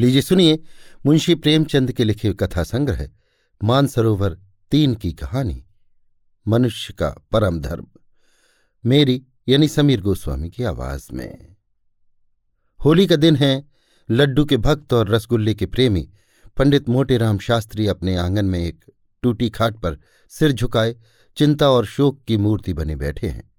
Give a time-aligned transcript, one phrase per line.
[0.00, 0.62] लीजिए, सुनिए
[1.06, 3.10] मुंशी प्रेमचंद के लिखे कथा संग्रह
[3.64, 4.38] मानसरोवर
[4.70, 5.66] तीन की कहानी,
[6.48, 7.86] मनुष्य का परम धर्म।
[8.86, 11.56] मेरी यानी समीर गोस्वामी की आवाज़ में।
[12.84, 13.68] होली का दिन है,
[14.10, 16.10] लड्डू के भक्त और रसगुल्ले के प्रेमी,
[16.56, 18.84] पंडित मोटेराम शास्त्री अपने आँगन में एक
[19.22, 19.98] टूटी खाट पर
[20.28, 20.96] सिर झुकाए,
[21.36, 23.52] चिंता और शोक की मूर्ति बने बैठे हैं।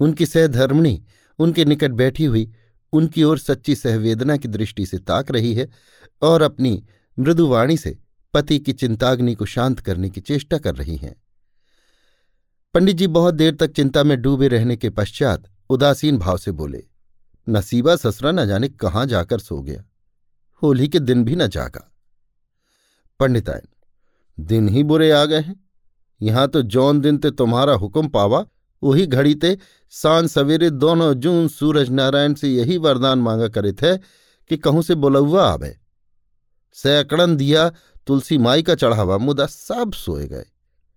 [0.00, 1.04] उनकी सहधर्मणी
[1.38, 2.52] उनके निकट बैठी हुई
[2.92, 5.68] उनकी ओर सच्ची सहवेदना की दृष्टि से ताक रही है
[6.22, 6.82] और अपनी
[7.18, 7.96] मृदुवाणी से
[8.34, 11.14] पति की चिंताग्नि को शांत करने की चेष्टा कर रही हैं।
[12.74, 16.82] पंडित जी बहुत देर तक चिंता में डूबे रहने के पश्चात उदासीन भाव से बोले,
[17.46, 19.84] नसीबा ससरा न जाने कहाँ जाकर सो गया।
[20.62, 21.88] होली के दिन भी न जागा।
[23.20, 23.68] पंडितायन,
[24.38, 25.60] दिन ही बुरे आ गए हैं।
[26.20, 28.44] यहाँ तो जौन दिन ते तुम्हारा हुक्म पावा
[28.82, 29.58] वही घड़ी ते
[29.90, 33.96] साँझ सवेरे दोनों जून सूरज नारायण से यही वरदान मांगा करे थे
[34.48, 35.78] कि कहूँ से बुलौआ आवे।
[36.72, 37.72] सैकड़न दिया
[38.06, 40.44] तुलसी माई का चढ़ावा, मुदा सब सोए गए।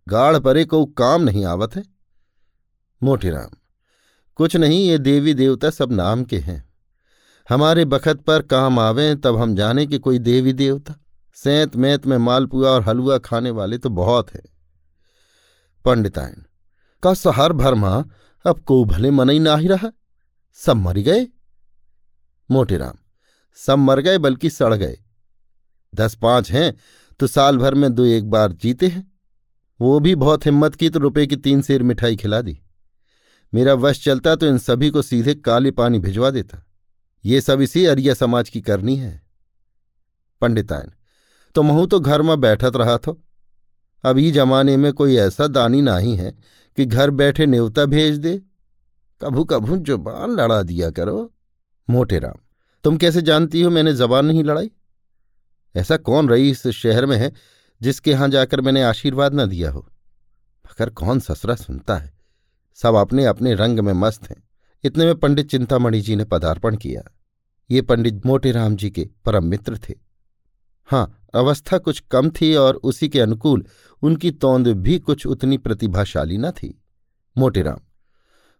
[0.10, 1.84] गाढ़ परे को काम नहीं आवत है।
[3.04, 3.58] मोटीराम
[4.36, 6.74] कुछ नहीं, ये देवी देवता सब नाम के हैं।
[7.50, 10.96] हमारे बखत पर काम आवे, तब हम जाने कि कोई देवी देवता।
[11.34, 14.44] सैंत मैत में मालपुआ और हलवा खाने वाले तो बहुत हैं।
[15.86, 16.46] पंडितायन
[17.06, 17.94] का सहर भरमा
[18.46, 19.92] अब को भले मन ही ना ही रहा।
[20.60, 21.28] सब मर गए।
[22.50, 22.98] मोटेराम
[23.60, 24.98] सब मर गए बल्कि सड़ गए।
[25.94, 26.74] दस पाँच हैं
[27.20, 29.12] तो साल भर में दो एक बार जीते हैं।
[29.80, 32.60] वो भी बहुत हिम्मत की तो रुपए की तीन सेर मिठाई खिला दी।
[33.54, 36.64] मेरा वश चलता तो इन सभी को सीधे काले पानी भिजवा देता।
[37.26, 39.22] ये सब इसी अरिया समाज की करनी है।
[40.42, 40.92] पंडितायन
[41.56, 43.20] तो महू तो घर में बैठत रहा थो।
[44.06, 46.32] अभी जमाने में कोई ऐसा दानी नहीं है
[46.78, 48.42] कि घर बैठे न्योता भेज दे।
[49.22, 51.34] कभू कभू ज़ुबान लड़ा दिया करो,
[51.90, 52.40] मोटे राम।
[52.84, 54.72] तुम कैसे जानती हो मैंने जबान नहीं लड़ाई?
[55.76, 57.32] ऐसा कौन रही इस शहर में है
[57.82, 59.90] जिसके यहाँ जाकर मैंने आशीर्वाद न दिया हो?
[60.66, 62.14] मगर कौन ससरा सुनता है?
[62.76, 64.44] सब अपने अपने रंग में मस्त हैं।
[64.84, 67.02] इतने में पंडित चिंतामणि जी ने पदार्पण किया।
[67.72, 70.05] ये पंडित मोटेराम जी के परम मित्र थे।
[70.86, 73.66] हाँ अवस्था कुछ कम थी और उसी के अनुकूल
[74.02, 76.84] उनकी तोंद भी कुछ उतनी प्रतिभाशाली न थी।
[77.38, 77.80] मोटेराम,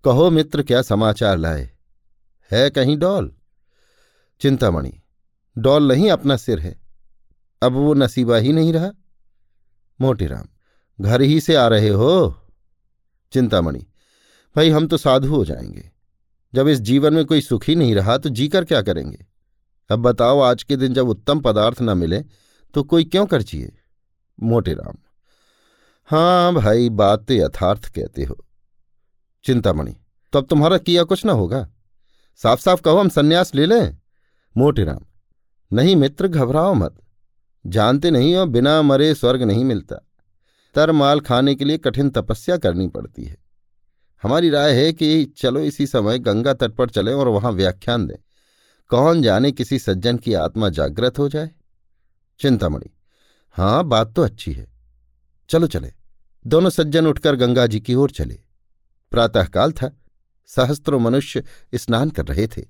[0.04, 1.72] कहो मित्र, क्या समाचार लाए?
[2.52, 3.36] है कहीं डॉल?
[4.40, 5.02] चिंतामणि,
[5.58, 6.82] डॉल नहीं, अपना सिर है।
[7.62, 8.92] अब वो नसीबा ही नहीं रहा।
[10.02, 10.46] मोटेराम,
[11.02, 12.36] घर ही से आ रहे हो?
[13.32, 13.88] चिंतामणि,
[14.56, 15.92] भाई हम तो साधु हो जाएँगे।
[16.54, 19.26] जब इस जीवन में कोई सुख नहीं रहा तो जीकर क्या करेंगे?
[19.90, 22.24] अब बताओ आज के दिन जब उत्तम पदार्थ न मिले
[22.74, 23.78] तो कोई क्यों कर चिए
[24.44, 24.98] मोटेराम
[26.06, 28.46] हाँ भाई, बात तो यथार्थ कहते हो।
[29.44, 29.96] चिंतामणि
[30.34, 31.70] तो अब तुम्हारा किया कुछ ना होगा?
[32.36, 33.98] साफ़ साफ़ कहो, हम सन्यास ले लें।
[34.58, 35.00] मोटेराम,
[35.74, 36.96] नहीं मित्र, घबराओ मत।
[37.68, 39.96] जानते नहीं हो, बिना मरे स्वर्ग नहीं मिलता।
[40.76, 43.38] तर माल खाने के लिए कठिन तपस्या करनी पड़ती है।
[44.24, 48.25] हमारी राय है कि चलो इसी समय गंगा तट पर चलें और वहाँ व्याख्यान दें।
[48.90, 51.52] कौन जाने किसी सज्जन की आत्मा जागृत हो जाए?
[52.40, 52.90] चिंतामणि
[53.52, 54.68] हाँ बात तो अच्छी है।
[55.50, 55.94] चलो चले।
[56.48, 58.40] दोनों सज्जन उठकर गंगा जी की ओर चले।
[59.12, 60.02] प्रातःकाल था।
[60.48, 61.44] सहस्त्रों मनुष्य
[61.76, 62.62] स्नान कर रहे थे।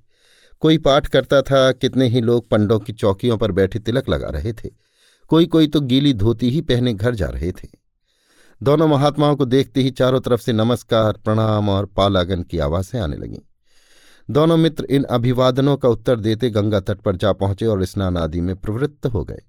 [0.60, 4.54] कोई पाठ करता था, कितने ही लोग पंडों की चौकियों पर बैठे तिलक लगा रहे
[4.54, 4.70] थे।
[5.28, 7.68] कोई कोई तो गीली धोती ही पहने घर जा रहे थे।
[8.64, 13.18] दोनों महात्माओं को देखते ही चारों तरफ़ से नमस्कार, प्रणाम और पालागन की आवाज़ें आने
[13.18, 13.40] लगीं।
[14.30, 18.42] दोनों मित्र इन अभिवादनों का उत्तर देते गंगा तट पर जा पहुँचे और स्नान आदि
[18.42, 19.42] में प्रवृत्त हो गए।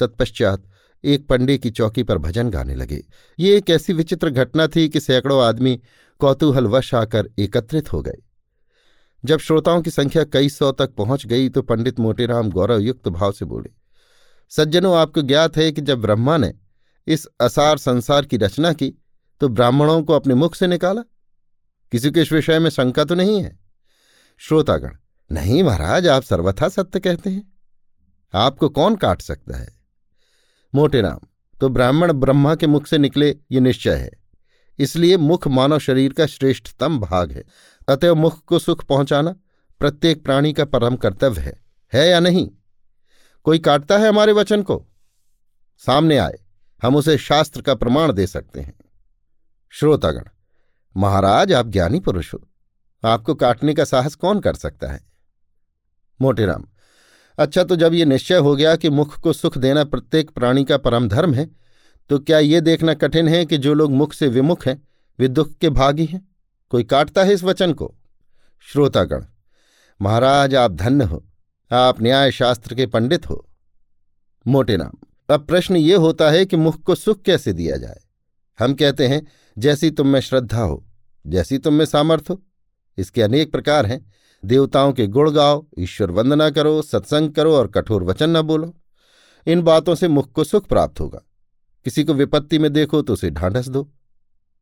[0.00, 0.62] तत्पश्चात
[1.04, 3.02] एक पंडे की चौकी पर भजन गाने लगे।
[3.38, 5.80] ये एक ऐसी विचित्र घटना थी कि सैकड़ों आदमी
[6.20, 8.22] कौतूहलवश आकर एकत्रित हो गए।
[9.24, 13.44] जब श्रोताओं की संख्या कई सौ तक पहुँच गई तो पंडित मोटेराम गौरवयुक्त भाव से
[13.44, 13.70] बोले,
[14.52, 16.52] सज्जनों, आपको ज्ञात है कि जब ब्रह्मा ने
[17.06, 18.92] इस असार संसार की रचना की
[19.40, 21.02] तो ब्राह्मणों को अपने मुख से निकाला?
[21.92, 23.63] किसी के इस विषय में शंका तो नहीं है?
[24.38, 24.90] श्रोतागण,
[25.32, 27.52] नहीं महाराज, आप सर्वथा सत्य कहते हैं।
[28.34, 29.68] आपको कौन काट सकता है?
[30.74, 31.18] मोटे राम
[31.60, 34.10] तो ब्राह्मण ब्रह्मा के मुख से निकले ये निश्चय है।
[34.78, 37.44] इसलिए मुख मानव शरीर का श्रेष्ठतम भाग है।
[37.88, 39.36] अतएव मुख को सुख पहुंचाना
[39.80, 42.50] प्रत्येक प्राणी का परम कर्तव्य है। है या नहीं?
[43.44, 44.86] कोई काटता है हमारे वचन को?
[45.78, 46.44] सामने आए,
[46.82, 48.74] हम उसे शास्त्र का प्रमाण दे सकते हैं।
[49.70, 50.24] श्रोतागण,
[50.96, 52.48] महाराज, आप ज्ञानी पुरुष हो।
[53.04, 55.00] आपको काटने का साहस कौन कर सकता है?
[56.20, 56.64] मोटेराम
[57.38, 60.76] अच्छा तो जब ये निश्चय हो गया कि मुख को सुख देना प्रत्येक प्राणी का
[60.76, 61.48] परम धर्म है
[62.10, 64.82] तो क्या ये देखना कठिन है कि जो लोग मुख से विमुख हैं,
[65.18, 66.28] वे दुख के भागी हैं?
[66.70, 67.94] कोई काटता है इस वचन को?
[68.64, 69.24] श्रोतागण,
[70.00, 71.24] महाराज आप धन्य हो,
[71.70, 73.44] आप न्याय शास्त्र के पंडित हो।
[74.46, 74.96] मोटे नाम
[75.28, 78.00] अब प्रश्न ये होता है कि मुख को सुख कैसे दिया जाए?
[78.58, 79.26] हम कहते हैं,
[79.58, 80.84] जैसी तुम में श्रद्धा हो,
[81.26, 82.42] जैसी तुम में सामर्थ्य हो।
[82.98, 84.12] इसके अनेक प्रकार हैं।
[84.44, 88.74] देवताओं के गुण गाओ, ईश्वर वंदना करो, सत्संग करो और कठोर वचन न बोलो।
[89.46, 91.20] इन बातों से मुख को सुख प्राप्त होगा।
[91.84, 93.92] किसी को विपत्ति में देखो तो उसे ढांढस दो।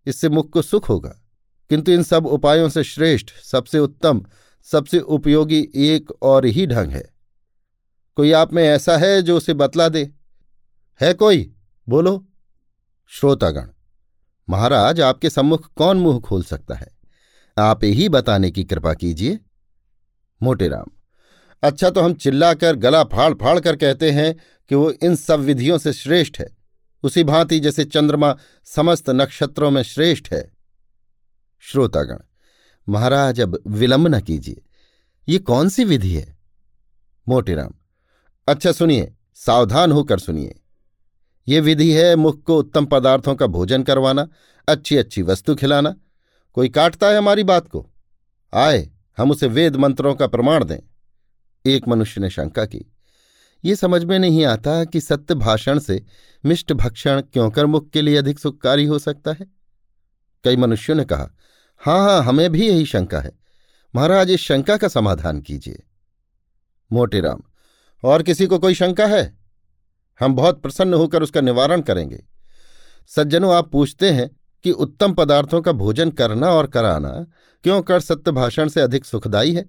[0.07, 1.19] इससे मुख को सुख होगा।
[1.69, 4.23] किंतु इन सब उपायों से श्रेष्ठ, सबसे उत्तम,
[4.63, 7.11] सबसे उपयोगी एक और ही ढंग है।
[8.17, 10.11] कोई आप में ऐसा है जो उसे बतला दे?
[11.01, 11.55] है कोई?
[11.89, 12.27] बोलो।
[13.09, 13.69] श्रोतागण,
[14.51, 17.02] महाराज आपके सम्मुख कौन मुँह खोल सकता है?
[17.59, 19.39] आप ही बताने की कृपा कीजिए।
[20.43, 20.87] मोटेराम
[21.63, 24.35] अच्छा तो हम चिल्लाकर, गला फाड़ फाड़ कर कहते हैं
[24.69, 26.49] कि वो इन सब विधियों से श्रेष्ठ है।
[27.03, 30.53] उसी भांति जैसे चंद्रमा समस्त नक्षत्रों में श्रेष्ठ है।
[31.61, 32.19] श्रोतागण,
[32.89, 34.63] महाराज, अब विलंब न कीजिए।
[35.29, 36.39] ये कौन सी विधि है?
[37.29, 37.75] मोटेराम
[38.49, 40.59] अच्छा सुनिए, सावधान होकर सुनिए।
[41.49, 44.29] ये विधि है मुख को उत्तम पदार्थों का भोजन करवाना
[44.69, 45.95] अच्छी अच्छी वस्तु खिलाना
[46.53, 47.91] कोई काटता है हमारी बात को?
[48.55, 50.79] आए, हम उसे वेद मंत्रों का प्रमाण दें।
[51.67, 52.93] एक मनुष्य ने शंका की।
[53.65, 56.05] ये समझ में नहीं आता कि सत्य भाषण से
[56.45, 59.47] मिष्ट भक्षण क्यों कर मुख के लिए अधिक सुखकारी हो सकता है?
[60.45, 61.31] कई मनुष्यों ने कहा
[61.79, 63.33] हाँ हाँ हमें भी यही शंका है।
[63.95, 65.83] महाराज, इस शंका का समाधान कीजिए।
[66.93, 67.43] मोटेराम
[68.05, 69.39] और किसी को कोई शंका है?
[70.21, 72.25] हम बहुत प्रसन्न होकर उसका निवारण करेंगे।
[73.07, 77.11] सज्जनों, आप पूछते हैं कि उत्तम पदार्थों का भोजन करना और कराना
[77.65, 79.65] क्यों कर सत्य भाषण से अधिक सुखदायी है?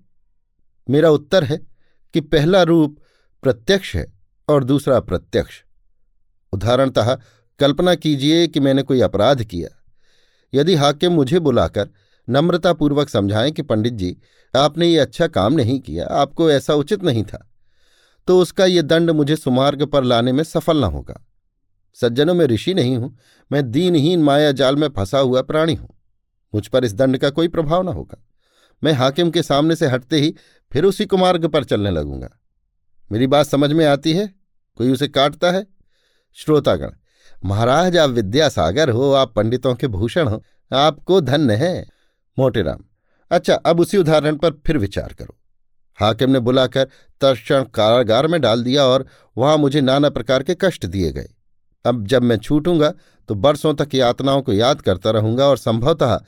[0.89, 1.57] मेरा उत्तर है
[2.13, 2.97] कि पहला रूप
[3.43, 4.05] प्रत्यक्ष है
[4.49, 5.61] और दूसरा अप्रत्यक्ष।
[6.53, 7.17] उदाहरणतः
[7.59, 9.69] कल्पना कीजिए कि मैंने कोई अपराध किया।
[10.53, 11.89] यदि हाकिम मुझे बुलाकर
[12.27, 14.15] नम्रतापूर्वक समझाएँ कि पंडित जी,
[14.53, 17.49] आपने ये अच्छा काम नहीं किया, आपको ऐसा उचित नहीं था
[18.27, 21.19] तो उसका ये दंड मुझे सुमार्ग पर लाने में सफल न होगा।
[21.97, 23.17] सज्जनों में ऋषि नहीं हूँ,
[23.51, 25.89] मैं दीनहीन माया जाल में फंसा हुआ प्राणी हूँ।
[26.53, 28.17] मुझ पर इस दंड का कोई प्रभाव न होगा।
[28.81, 30.33] मैं हाकिम के सामने से हटते ही
[30.71, 32.29] फिर उसी कुमार्ग पर चलने लगूँगा।
[33.11, 34.27] मेरी बात समझ में आती है?
[34.77, 35.65] कोई उसे काटता है?
[36.37, 36.91] श्रोतागण,
[37.45, 41.85] महाराज, आप विद्यासागर हो, आप पंडितों के भूषण हो, आपको धन्य है।
[42.37, 42.83] मोटेराम
[43.31, 45.37] अच्छा अब उसी उदाहरण पर फिर विचार करो।
[45.99, 46.87] हाकिम ने बुलाकर
[47.21, 49.05] तर्षण कारागार में डाल दिया और
[49.37, 51.29] वहाँ मुझे नाना प्रकार के कष्ट दिए गए।
[51.85, 52.93] अब जब मैं छूटूँगा
[53.29, 56.19] तो बरसों तक यातनाओं को याद करता रहूँगा और संभवतः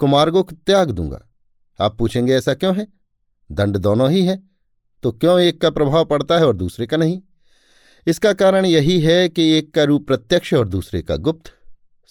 [0.00, 1.20] कुमार्गों को त्याग दूँगा।
[1.78, 2.86] आप पूछेंगे, ऐसा क्यों है?
[3.50, 4.42] दंड दोनों ही है
[5.02, 7.20] तो क्यों एक का प्रभाव पड़ता है और दूसरे का नहीं?
[8.06, 11.52] इसका कारण यही है कि एक का रूप प्रत्यक्ष और दूसरे का गुप्त।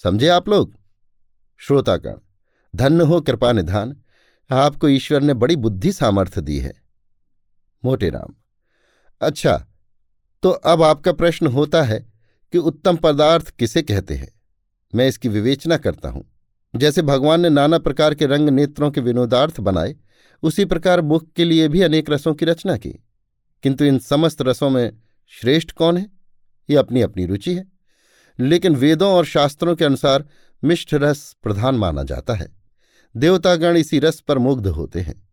[0.03, 0.73] समझे आप लोग?
[1.61, 2.15] श्रोतागण
[2.73, 3.95] धन्य हो कृपा निधान,
[4.49, 6.73] आपको ईश्वर ने बड़ी बुद्धि सामर्थ्य दी है।
[7.83, 8.33] मोटे राम
[9.21, 9.57] अच्छा
[10.43, 12.12] तो अब आपका प्रश्न होता है
[12.53, 14.31] कि उत्तम पदार्थ किसे कहते हैं?
[14.95, 16.25] मैं इसकी विवेचना करता हूँ।
[16.75, 19.95] जैसे भगवान ने नाना प्रकार के रंग नेत्रों के विनोदार्थ बनाए,
[20.43, 22.89] उसी प्रकार मुख के लिए भी अनेक रसों की रचना की।
[23.63, 24.97] किंतु इन समस्त रसों में
[25.27, 26.09] श्रेष्ठ कौन है?
[26.69, 27.71] ये अपनी अपनी रुचि है।
[28.39, 30.29] लेकिन वेदों और शास्त्रों के अनुसार
[30.63, 32.47] मिष्ठ रस प्रधान माना जाता है।
[33.17, 35.27] देवतागण इसी रस पर मुग्ध होते हैं।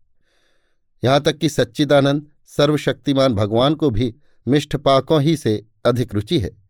[1.03, 4.15] यहाँ तक कि सच्चिदानंद सर्वशक्तिमान भगवान को भी
[4.47, 6.60] मिष्ठ पाकों ही से अधिक रुचि है।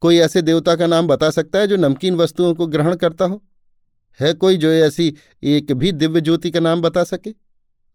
[0.00, 3.44] कोई ऐसे देवता का नाम बता सकता है जो नमकीन वस्तुओं को ग्रहण करता हो?
[4.20, 7.34] है कोई जो ऐसी एक भी दिव्य ज्योति का नाम बता सके?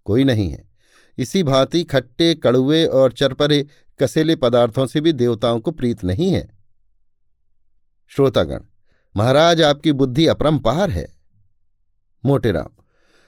[0.06, 0.70] कोई नहीं है।
[1.18, 3.68] इसी भांति खट्टे कड़ुए और चरपरे,
[4.00, 6.50] कसेले पदार्थों से भी देवताओं को प्रीत नहीं है।
[8.08, 8.60] श्रोतागण,
[9.18, 11.14] महाराज आपकी बुद्धि अपरंपार है।
[12.26, 12.70] मोटेराम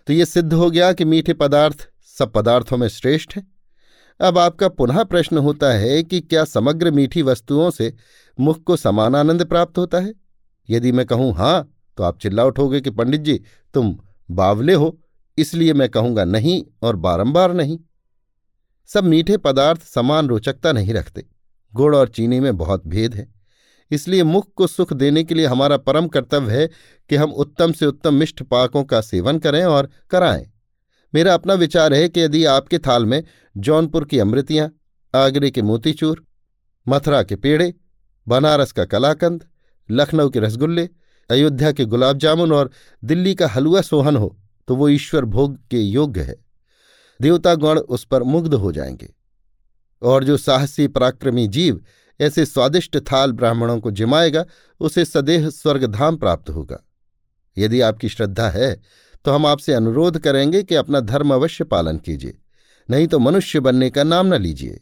[0.08, 3.48] तो ये सिद्ध हो गया कि मीठे पदार्थ सब पदार्थों में श्रेष्ठ है।
[4.22, 7.94] अब आपका पुनः प्रश्न होता है कि क्या समग्र मीठी वस्तुओं से
[8.38, 10.14] मुख को समान आनंद प्राप्त होता है।
[10.70, 13.42] यदि मैं कहूँ, हाँ तो आप चिल्ला उठोगे कि पंडित जी,
[13.74, 13.96] तुम
[14.30, 14.98] बावले हो,
[15.38, 17.78] इसलिए मैं कहूँगा नहीं और बारंबार नहीं।
[18.90, 21.26] सब मीठे पदार्थ समान रोचकता नहीं रखते।
[21.74, 23.28] गुड़ और चीनी में बहुत भेद है।
[23.92, 26.68] इसलिए मुख को सुख देने के लिए हमारा परम कर्तव्य है
[27.10, 30.46] कि हम उत्तम से उत्तम मिष्ठ पाकों का सेवन करें और कराएँ।
[31.14, 33.24] मेरा अपना विचार है कि यदि आपके थाल में
[33.56, 34.70] जौनपुर की अमृतियाँ,
[35.14, 36.24] आगरे के मोतीचूर,
[36.88, 37.74] मथुरा के पेड़े
[38.28, 39.44] बनारस का कलाकंद,
[39.90, 40.90] लखनऊ के रसगुल्ले,
[41.30, 42.72] अयोध्या के गुलाब जामुन और
[43.04, 46.36] दिल्ली का हलवा सोहन हो तो वो ईश्वर भोग के योग्य है।
[47.22, 49.14] देवतागण उस पर मुग्ध हो जाएँगे।
[50.02, 51.82] और जो साहसी पराक्रमी जीव
[52.22, 54.46] ऐसे स्वादिष्ट थाल ब्राह्मणों को जिमाएगा,
[54.80, 56.84] उसे सदेह स्वर्गधाम प्राप्त होगा।
[57.58, 58.82] यदि आपकी श्रद्धा है
[59.26, 62.38] तो हम आपसे अनुरोध करेंगे कि अपना धर्म अवश्य पालन कीजिए,
[62.90, 64.82] नहीं तो मनुष्य बनने का नाम न लीजिए।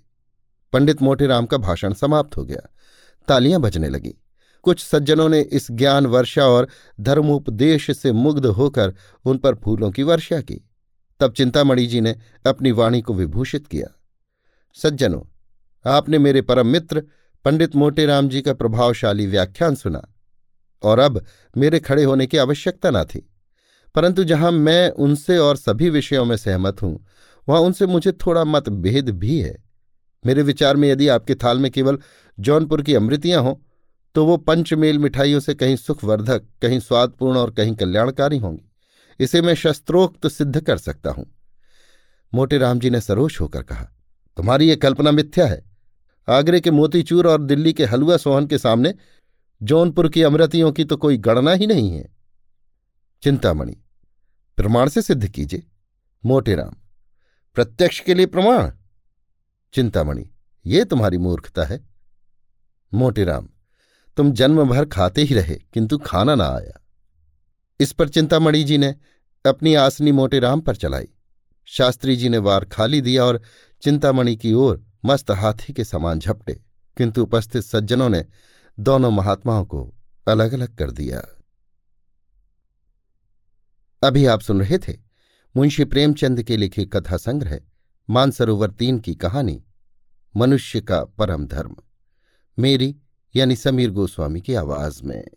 [0.74, 2.70] पंडित मोटेराम का भाषण समाप्त हो गया।
[3.28, 4.14] तालियाँ बजने लगी।
[4.64, 6.68] कुछ सज्जनों ने इस ज्ञान वर्षा और
[7.00, 8.94] धर्मोपदेश से मुग्ध होकर
[9.26, 10.70] उन पर फूलों की वर्षा की।
[11.20, 12.16] तब चिंतामणि जी ने
[12.48, 13.88] अपनी वाणी को विभूषित किया।
[14.76, 15.22] सज्जनों,
[15.86, 17.04] आपने मेरे परम मित्र,
[17.46, 20.02] पंडित मोटेराम जी का प्रभावशाली व्याख्यान सुना,
[20.84, 21.26] और अब
[21.58, 23.30] मेरे खड़े होने की आवश्यकता न थी।
[23.96, 27.06] परंतु जहाँ मैं उनसे और सभी विषयों में सहमत हूँ,
[27.50, 29.63] वहाँ उनसे मुझे थोड़ा मतभेद भी है।
[30.26, 31.98] मेरे विचार में यदि आपके थाल में केवल
[32.38, 33.56] जौनपुर की अमृतियाँ हों
[34.16, 38.70] तो वो पंचमेल मिठाइयों से कहीं सुखवर्धक, कहीं स्वादपूर्ण और कहीं कल्याणकारी होंगी।
[39.20, 41.26] इसे मैं शस्त्रोक्त सिद्ध कर सकता हूँ।
[42.34, 43.84] मोटे राम जी ने सरोष होकर कहा,
[44.38, 45.62] तुम्हारी ये कल्पना मिथ्या है।
[46.28, 48.94] आगरे के मोतीचूर और दिल्ली के हलवा सोहन के सामने
[49.62, 52.08] जौनपुर की अमृतियों की तो कोई गणना ही नहीं है।
[53.24, 53.76] चिंतामणि,
[54.58, 55.64] प्रमाण से सिद्ध कीजिए।
[56.24, 56.76] मोटेराम
[57.56, 58.72] प्रत्यक्ष के लिए प्रमाण?
[59.74, 60.30] चिंतामणि,
[60.66, 61.80] ये तुम्हारी मूर्खता है।
[62.94, 63.50] मोटेराम
[64.18, 66.80] तुम जन्म भर खाते ही रहे, किंतु खाना ना आया।
[67.80, 68.96] इस पर चिंतामणि जी ने
[69.46, 71.08] अपनी आसनी मोटेराम पर चलाई।
[71.66, 73.42] शास्त्री जी ने वार खाली दिया और
[73.82, 76.54] चिंतामणि की ओर मस्त हाथी के समान झपटे,
[76.98, 78.26] किंतु उपस्थित सज्जनों ने
[78.80, 79.94] दोनों महात्माओं को
[80.28, 81.24] अलग अलग कर दिया।
[84.04, 84.98] अभी आप सुन रहे थे
[85.56, 87.60] मुंशी प्रेमचंद के लिखे कथा संग्रह
[88.10, 89.64] मानसरोवर तीन की कहानी,
[90.38, 91.76] मनुष्य का परम धर्म।
[92.60, 92.96] मेरी
[93.36, 95.28] यानी समीर गोस्वामी की आवाज़ में।